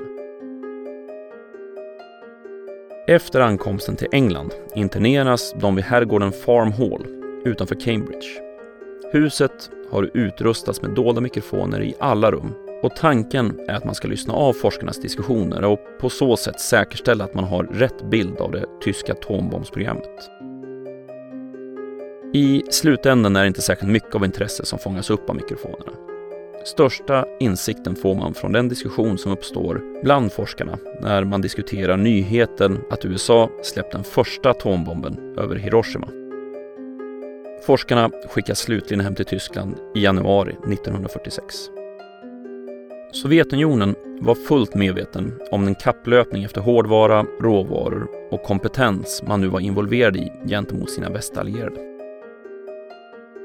[3.07, 7.07] Efter ankomsten till England interneras de vid herrgården Farm Hall
[7.45, 8.48] utanför Cambridge.
[9.11, 14.07] Huset har utrustats med dolda mikrofoner i alla rum och tanken är att man ska
[14.07, 18.51] lyssna av forskarnas diskussioner och på så sätt säkerställa att man har rätt bild av
[18.51, 20.29] det tyska atombombsprogrammet.
[22.33, 25.91] I slutändan är det inte särskilt mycket av intresse som fångas upp av mikrofonerna.
[26.65, 32.79] Största insikten får man från den diskussion som uppstår bland forskarna när man diskuterar nyheten
[32.89, 36.18] att USA släppt den första atombomben över Hiroshima.
[37.65, 41.55] Forskarna skickas slutligen hem till Tyskland i januari 1946.
[43.11, 49.59] Sovjetunionen var fullt medveten om den kapplöpning efter hårdvara, råvaror och kompetens man nu var
[49.59, 51.79] involverad i gentemot sina västallierade.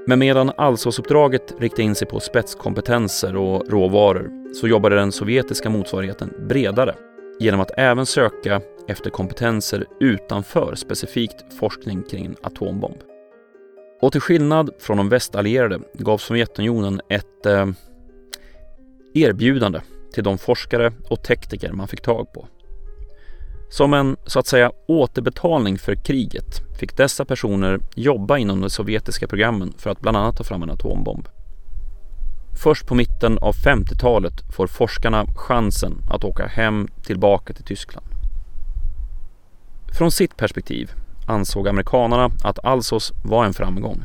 [0.07, 6.33] Men medan Allsåsuppdraget riktade in sig på spetskompetenser och råvaror så jobbade den sovjetiska motsvarigheten
[6.49, 6.95] bredare
[7.41, 12.99] genom att även söka efter kompetenser utanför specifikt forskning kring en atombomb.
[14.05, 17.67] Och till skillnad från de västallierade gav Sovjetunionen ett eh,
[19.15, 19.81] erbjudande
[20.13, 22.49] till de forskare och tekniker man fick tag på.
[23.71, 29.27] Som en så att säga återbetalning för kriget fick dessa personer jobba inom de sovjetiska
[29.27, 31.29] programmen för att bland annat ta fram en atombomb.
[32.63, 38.07] Först på mitten av 50-talet får forskarna chansen att åka hem tillbaka till Tyskland.
[39.99, 40.91] Från sitt perspektiv
[41.27, 44.05] ansåg amerikanerna att Alsos var en framgång.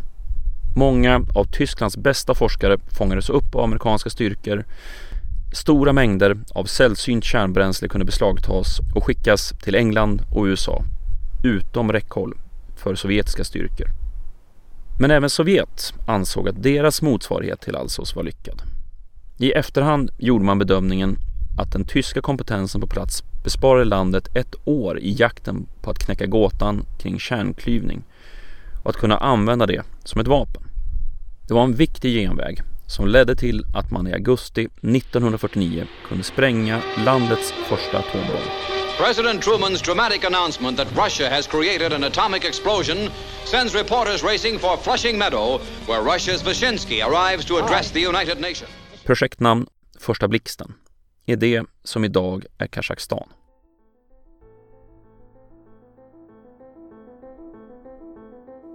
[0.76, 4.66] Många av Tysklands bästa forskare fångades upp av amerikanska styrkor
[5.52, 10.84] Stora mängder av sällsynt kärnbränsle kunde beslagtas och skickas till England och USA,
[11.44, 12.38] utom räckhåll
[12.76, 13.88] för sovjetiska styrkor.
[15.00, 18.62] Men även Sovjet ansåg att deras motsvarighet till Alsos var lyckad.
[19.38, 21.18] I efterhand gjorde man bedömningen
[21.60, 26.26] att den tyska kompetensen på plats besparade landet ett år i jakten på att knäcka
[26.26, 28.04] gåtan kring kärnklyvning
[28.84, 30.64] och att kunna använda det som ett vapen.
[31.48, 36.82] Det var en viktig genväg som ledde till att man i augusti 1949 kunde spränga
[37.06, 38.50] landets första atombomb.
[38.98, 42.98] President Truman's dramatic announcement that Russia has created an atomic explosion
[43.46, 48.72] sends reporters racing for Flushing Meadow, where Russia's Vyshinsky arrives to address the United Nations.
[49.06, 49.68] Projektnamn
[50.00, 50.74] Första blixten
[51.30, 53.30] i det som idag är Kazakstan.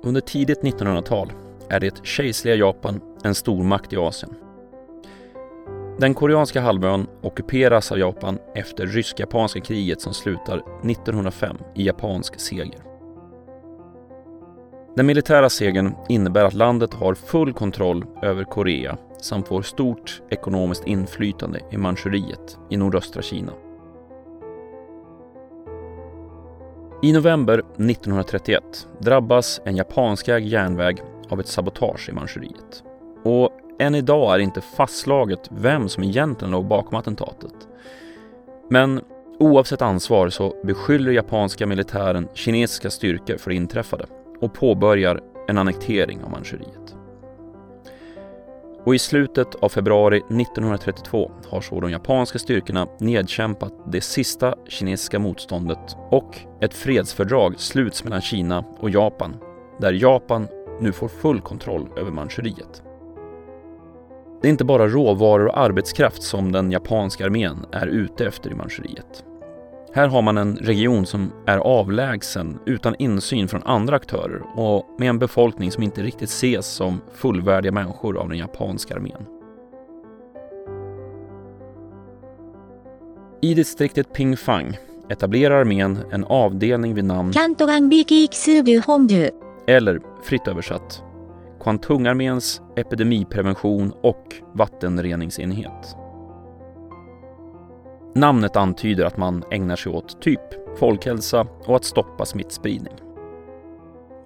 [0.02, 1.32] Under tidigt 1900-tal
[1.68, 4.34] är det kejserliga Japan en stormakt i Asien.
[5.98, 12.80] Den koreanska halvön ockuperas av Japan efter rysk-japanska kriget som slutar 1905 i japansk seger.
[14.96, 20.86] Den militära segern innebär att landet har full kontroll över Korea samt får stort ekonomiskt
[20.86, 23.52] inflytande i Manchuriet i nordöstra Kina.
[27.02, 28.62] I november 1931
[28.98, 32.82] drabbas en japanskägd järnväg av ett sabotage i Manchuriet.
[33.24, 37.68] Och än idag är det inte fastslaget vem som egentligen låg bakom attentatet.
[38.70, 39.00] Men
[39.38, 44.06] oavsett ansvar så beskyller japanska militären kinesiska styrkor för det inträffade
[44.40, 47.03] och påbörjar en annektering av Manchuriet.
[48.84, 55.18] Och i slutet av februari 1932 har så de japanska styrkorna nedkämpat det sista kinesiska
[55.18, 59.36] motståndet och ett fredsfördrag sluts mellan Kina och Japan
[59.78, 60.48] där Japan
[60.80, 62.82] nu får full kontroll över Manchuriet.
[64.42, 68.54] Det är inte bara råvaror och arbetskraft som den japanska armén är ute efter i
[68.54, 69.24] Manchuriet.
[69.94, 75.08] Här har man en region som är avlägsen, utan insyn från andra aktörer och med
[75.08, 79.26] en befolkning som inte riktigt ses som fullvärdiga människor av den japanska armén.
[83.42, 84.78] I distriktet Pingfang
[85.08, 87.32] etablerar armén en avdelning vid namn
[89.66, 91.02] eller fritt översatt
[91.62, 96.03] Kwantungarméns epidemiprevention och vattenreningsenhet.
[98.14, 102.94] Namnet antyder att man ägnar sig åt typ folkhälsa och att stoppa smittspridning.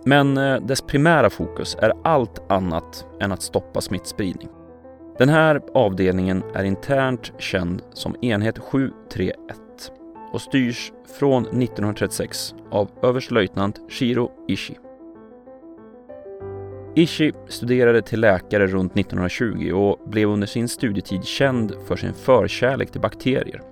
[0.05, 4.49] Men eh, dess primära fokus är allt annat än att stoppa smittspridning.
[5.19, 9.37] Den här avdelningen är internt känd som enhet 731
[10.33, 14.79] och styrs från 1936 av överstelöjtnant Shiro Ishii.
[16.95, 22.91] Ishii studerade till läkare runt 1920 och blev under sin studietid känd för sin förkärlek
[22.91, 23.63] till bakterier.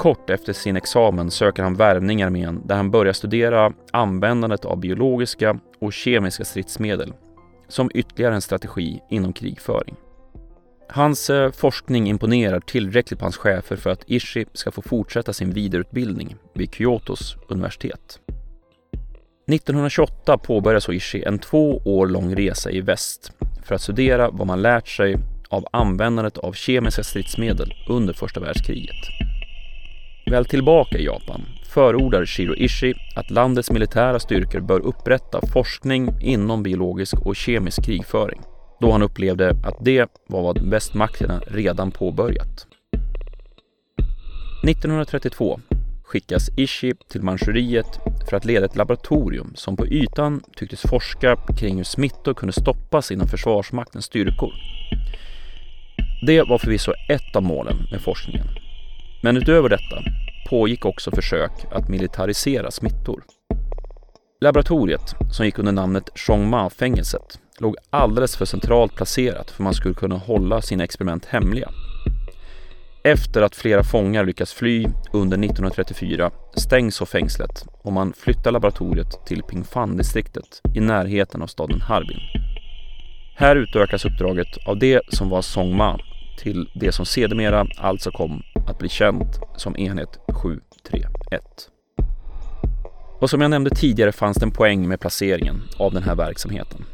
[0.00, 4.80] Kort efter sin examen söker han värvning i armén där han börjar studera användandet av
[4.80, 7.12] biologiska och kemiska stridsmedel
[7.68, 9.94] som ytterligare en strategi inom krigföring.
[10.88, 15.50] Hans eh, forskning imponerar tillräckligt på hans chefer för att Ishii ska få fortsätta sin
[15.50, 18.20] vidareutbildning vid Kyotos universitet.
[19.52, 23.32] 1928 påbörjar så Ishii en två år lång resa i väst
[23.64, 25.16] för att studera vad man lärt sig
[25.48, 29.29] av användandet av kemiska stridsmedel under första världskriget.
[30.30, 36.62] Väl tillbaka i Japan förordar Shiro Ishii att landets militära styrkor bör upprätta forskning inom
[36.62, 38.40] biologisk och kemisk krigföring
[38.80, 42.66] då han upplevde att det var vad västmakterna redan påbörjat.
[44.64, 45.60] 1932
[46.04, 48.00] skickas Ishii till Manchuriet
[48.30, 53.10] för att leda ett laboratorium som på ytan tycktes forska kring hur smittor kunde stoppas
[53.10, 54.52] inom Försvarsmaktens styrkor.
[56.26, 58.46] Det var förvisso ett av målen med forskningen.
[59.22, 60.02] Men utöver detta
[60.50, 63.24] pågick också försök att militarisera smittor.
[64.40, 70.16] Laboratoriet, som gick under namnet Chongma-fängelset, låg alldeles för centralt placerat för man skulle kunna
[70.16, 71.70] hålla sina experiment hemliga.
[73.04, 79.26] Efter att flera fångar lyckats fly under 1934 stängs så fängslet och man flyttar laboratoriet
[79.26, 82.20] till Pingfan-distriktet i närheten av staden Harbin.
[83.36, 85.98] Här utökas uppdraget av det som var Songma
[86.38, 91.42] till det som sedermera alltså kom att bli känt som enhet 731.
[93.20, 96.84] Och som jag nämnde tidigare fanns det en poäng med placeringen av den här verksamheten.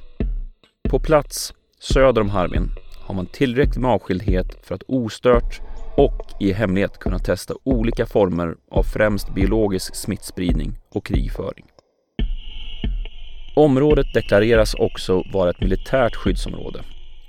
[0.88, 5.60] På plats söder om Harbin har man tillräckligt med avskildhet för att ostört
[5.96, 11.64] och i hemlighet kunna testa olika former av främst biologisk smittspridning och krigföring.
[13.56, 16.80] Området deklareras också vara ett militärt skyddsområde,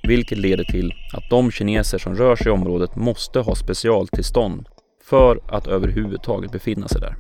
[0.08, 4.68] vilket leder till att de kineser som rör sig i området måste ha specialtillstånd
[5.04, 7.16] för att överhuvudtaget befinna sig där.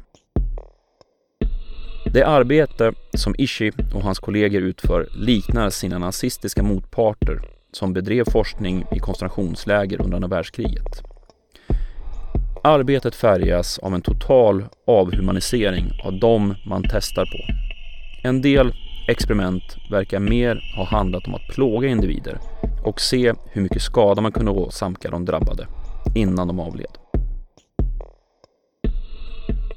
[2.14, 8.86] Det arbete som Ishii och hans kollegor utför liknar sina nazistiska motparter som bedrev forskning
[8.96, 11.04] i koncentrationsläger under andra världskriget.
[12.64, 17.38] Arbetet färgas av en total avhumanisering av dem man testar på.
[18.28, 18.74] En del
[19.08, 22.40] experiment verkar mer ha handlat om att plåga individer
[22.84, 25.68] och se hur mycket skada man kunde åsamka de drabbade
[26.16, 26.98] innan de avled.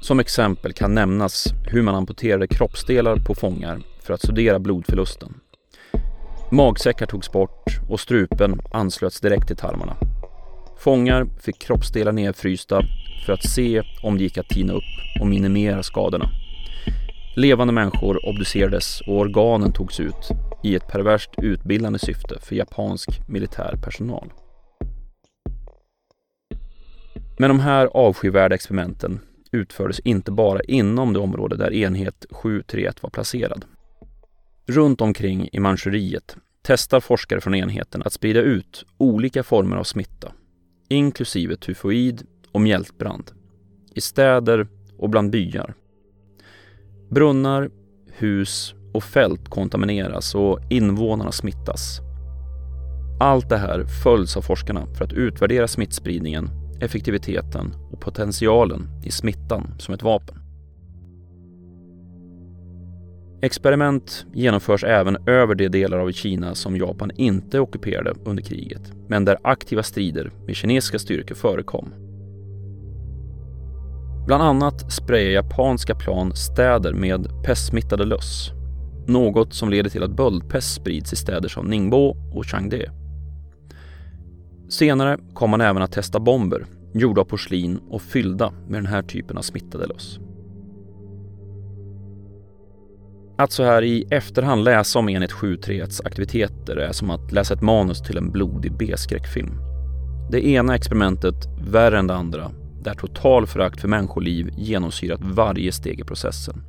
[0.01, 5.33] Som exempel kan nämnas hur man amputerade kroppsdelar på fångar för att studera blodförlusten.
[6.51, 9.97] Magsäckar togs bort och strupen anslöts direkt till tarmarna.
[10.77, 12.81] Fångar fick kroppsdelar nedfrysta
[13.25, 16.29] för att se om det gick att tina upp och minimera skadorna.
[17.35, 20.29] Levande människor obducerades och organen togs ut
[20.63, 24.33] i ett perverst utbildande syfte för japansk militär personal.
[27.37, 29.19] Men de här avskyvärda experimenten
[29.51, 33.65] utfördes inte bara inom det område där enhet 731 var placerad.
[34.65, 40.31] Runt omkring i Manchuriet testar forskare från enheten att sprida ut olika former av smitta,
[40.89, 43.31] inklusive tyfoid och mjältbrand,
[43.95, 44.67] i städer
[44.97, 45.73] och bland byar.
[47.11, 47.69] Brunnar,
[48.11, 51.99] hus och fält kontamineras och invånarna smittas.
[53.19, 56.49] Allt det här följs av forskarna för att utvärdera smittspridningen
[56.81, 60.37] effektiviteten och potentialen i smittan som ett vapen.
[63.41, 69.25] Experiment genomförs även över de delar av Kina som Japan inte ockuperade under kriget, men
[69.25, 71.93] där aktiva strider med kinesiska styrkor förekom.
[74.25, 78.51] Bland annat sprayar japanska plan städer med pestsmittade löss,
[79.07, 82.91] något som leder till att böldpest sprids i städer som Ningbo och Changde.
[84.69, 89.01] Senare kom man även att testa bomber gjorda av porslin och fyllda med den här
[89.01, 90.19] typen av smittade löss.
[93.37, 97.61] Att så här i efterhand läsa om enhet 731s aktiviteter är som att läsa ett
[97.61, 99.51] manus till en blodig B-skräckfilm.
[100.31, 102.51] Det ena experimentet värre än det andra
[102.83, 106.63] där total förakt för människoliv genomsyrat varje steg i processen.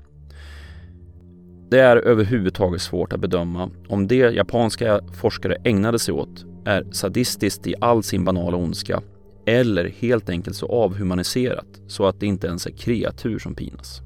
[1.71, 7.67] Det är överhuvudtaget svårt att bedöma om det japanska forskare ägnade sig åt är sadistiskt
[7.67, 9.03] i all sin banala ondska
[9.47, 14.01] eller helt enkelt så avhumaniserat så att det inte ens är kreatur som pinas.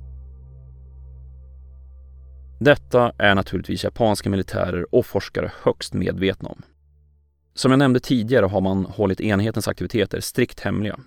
[2.60, 6.62] Detta är naturligtvis japanska militärer och forskare högst medvetna om.
[7.54, 10.98] Som jag nämnde tidigare har man hållit enhetens aktiviteter strikt hemliga.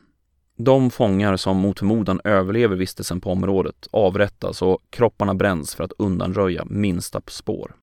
[0.61, 5.91] De fångar som mot förmodan överlever vistelsen på området avrättas och kropparna bränns för att
[5.97, 7.75] undanröja minsta spår.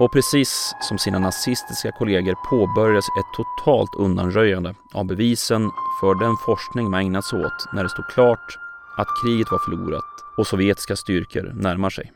[0.00, 6.90] Och precis som sina nazistiska kollegor påbörjades ett totalt undanröjande av bevisen för den forskning
[6.90, 8.58] man ägnat sig åt när det stod klart
[8.96, 10.04] att kriget var förlorat
[10.36, 12.12] och sovjetiska styrkor närmar sig.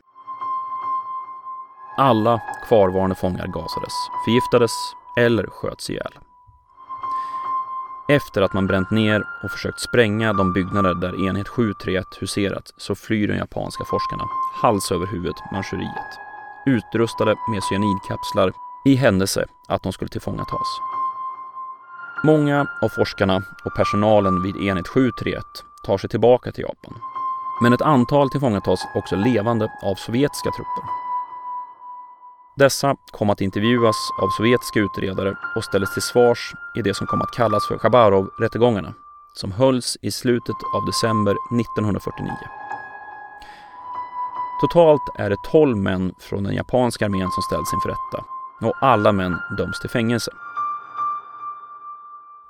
[1.97, 3.93] Alla kvarvarande fångar gasades,
[4.25, 4.71] förgiftades
[5.17, 6.13] eller sköts ihjäl.
[8.07, 12.95] Efter att man bränt ner och försökt spränga de byggnader där enhet 731 huserat så
[12.95, 14.23] flyr de japanska forskarna
[14.61, 16.19] hals över huvud Manchuriet
[16.65, 18.53] utrustade med cyanidkapslar
[18.85, 20.67] i händelse att de skulle tillfångatas.
[22.23, 25.43] Många av forskarna och personalen vid enhet 731
[25.85, 26.93] tar sig tillbaka till Japan.
[27.61, 31.04] Men ett antal tillfångatas också levande av sovjetiska trupper.
[32.57, 37.21] Dessa kom att intervjuas av sovjetiska utredare och ställdes till svars i det som kom
[37.21, 38.93] att kallas för Chabarov-rättegångarna
[39.33, 42.31] som hölls i slutet av december 1949.
[44.61, 48.25] Totalt är det 12 män från den japanska armén som ställs inför rätta
[48.61, 50.31] och alla män döms till fängelse.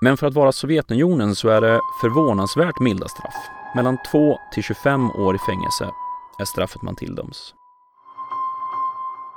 [0.02, 3.36] Men för att vara Sovjetunionen så är det förvånansvärt milda straff.
[3.76, 5.92] Mellan 2 till 25 år i fängelse
[6.40, 7.54] är straffet man tilldöms.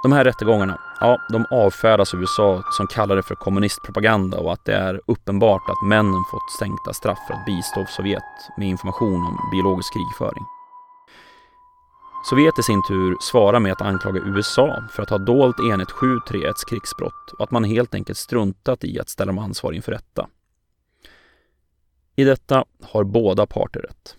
[0.03, 4.65] De här rättegångarna, ja, de avfärdas av USA som kallar det för kommunistpropaganda och att
[4.65, 8.23] det är uppenbart att männen fått sänkta straff för att bistå Sovjet
[8.57, 10.45] med information om biologisk krigföring.
[12.31, 16.55] Sovjet i sin tur svarar med att anklaga USA för att ha dolt enhet 731
[16.69, 20.29] krigsbrott och att man helt enkelt struntat i att ställa dem ansvariga inför rätta.
[22.17, 24.17] I detta har båda parter rätt.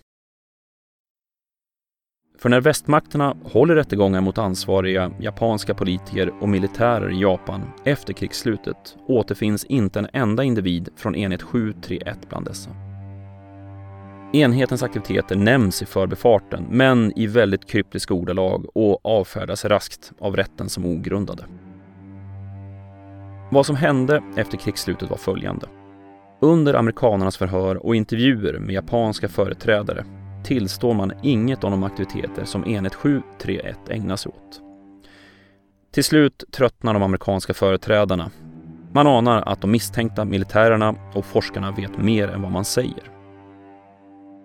[2.40, 8.96] För när västmakterna håller rättegångar mot ansvariga japanska politiker och militärer i Japan efter krigsslutet
[9.06, 12.70] återfinns inte en enda individ från enhet 731 bland dessa.
[14.32, 20.68] Enhetens aktiviteter nämns i förbifarten men i väldigt kryptiska ordalag och avfärdas raskt av rätten
[20.68, 21.44] som ogrundade.
[23.50, 25.66] Vad som hände efter krigsslutet var följande.
[26.40, 30.04] Under amerikanernas förhör och intervjuer med japanska företrädare
[30.44, 34.60] tillstår man inget av de aktiviteter som enhet 731 ägnar sig åt.
[35.92, 38.30] Till slut tröttnar de amerikanska företrädarna.
[38.92, 43.10] Man anar att de misstänkta militärerna och forskarna vet mer än vad man säger.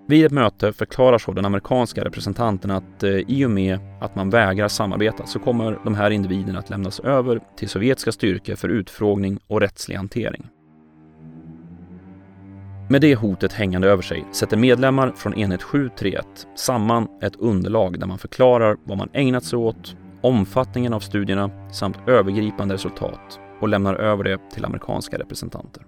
[0.07, 4.29] Vid ett möte förklarar så den amerikanska representanten att eh, i och med att man
[4.29, 9.39] vägrar samarbeta så kommer de här individerna att lämnas över till sovjetiska styrkor för utfrågning
[9.47, 10.49] och rättslig hantering.
[12.89, 18.07] Med det hotet hängande över sig sätter medlemmar från enhet 731 samman ett underlag där
[18.07, 23.95] man förklarar vad man ägnat sig åt, omfattningen av studierna samt övergripande resultat och lämnar
[23.95, 25.83] över det till amerikanska representanter.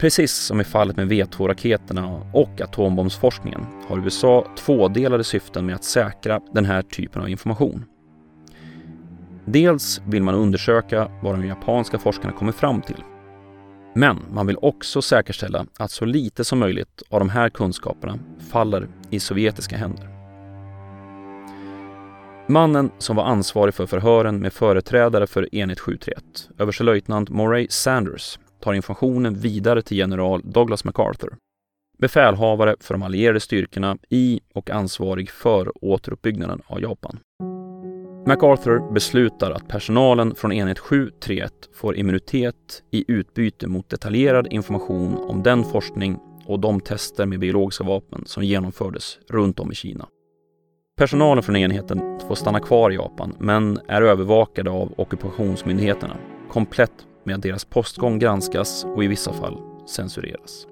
[0.00, 6.40] Precis som i fallet med V2-raketerna och atombombsforskningen har USA tvådelade syften med att säkra
[6.52, 7.84] den här typen av information.
[9.44, 13.02] Dels vill man undersöka vad de japanska forskarna kommer fram till.
[14.00, 18.18] Men man vill också säkerställa att så lite som möjligt av de här kunskaperna
[18.50, 20.08] faller i sovjetiska händer.
[22.48, 26.24] Mannen som var ansvarig för förhören med företrädare för enhet 731,
[26.58, 31.36] överstelöjtnant Moray Sanders, tar informationen vidare till general Douglas MacArthur,
[31.98, 37.18] befälhavare för de allierade styrkorna i och ansvarig för återuppbyggnaden av Japan.
[38.26, 45.42] MacArthur beslutar att personalen från enhet 731 får immunitet i utbyte mot detaljerad information om
[45.42, 50.06] den forskning och de tester med biologiska vapen som genomfördes runt om i Kina.
[50.96, 56.16] Personalen från enheten får stanna kvar i Japan men är övervakade av ockupationsmyndigheterna
[56.50, 60.66] komplett med att deras postgång granskas och i vissa fall censureras.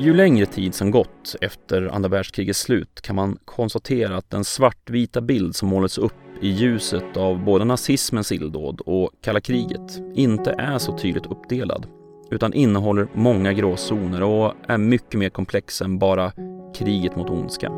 [0.00, 5.20] Ju längre tid som gått efter andra världskrigets slut kan man konstatera att den svartvita
[5.20, 10.78] bild som målats upp i ljuset av både nazismens illdåd och kalla kriget inte är
[10.78, 11.86] så tydligt uppdelad
[12.30, 16.32] utan innehåller många gråzoner och är mycket mer komplex än bara
[16.74, 17.72] kriget mot ondska.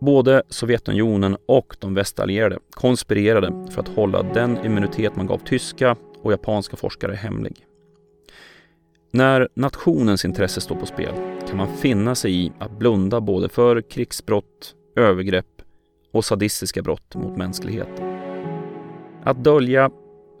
[0.00, 6.32] Både Sovjetunionen och de västallierade konspirerade för att hålla den immunitet man gav tyska och
[6.32, 7.67] japanska forskare hemlig.
[9.18, 11.14] När nationens intresse står på spel
[11.48, 15.62] kan man finna sig i att blunda både för krigsbrott, övergrepp
[16.12, 18.18] och sadistiska brott mot mänskligheten.
[19.24, 19.90] Att dölja,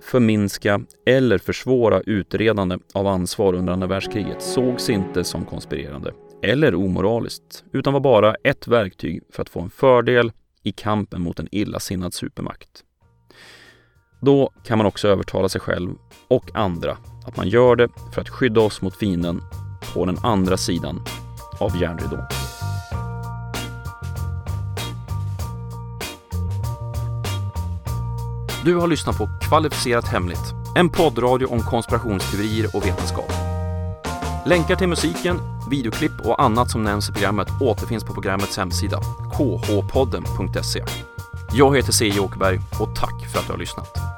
[0.02, 6.12] förminska eller försvåra utredande av ansvar under andra världskriget sågs inte som konspirerande
[6.42, 11.38] eller omoraliskt utan var bara ett verktyg för att få en fördel i kampen mot
[11.38, 12.84] en illasinnad supermakt.
[14.20, 15.90] Då kan man också övertala sig själv
[16.28, 16.96] och andra
[17.26, 19.42] att man gör det för att skydda oss mot fienden
[19.94, 21.02] på den andra sidan
[21.60, 22.24] av järnridån.
[28.64, 33.32] Du har lyssnat på Kvalificerat Hemligt, en poddradio om konspirationsteorier och vetenskap.
[34.46, 35.38] Länkar till musiken,
[35.70, 39.00] videoklipp och annat som nämns i programmet återfinns på programmets hemsida,
[39.32, 40.84] khpodden.se.
[41.52, 42.20] Jag heter C.
[42.20, 44.17] Åkerberg och tack för att du har lyssnat.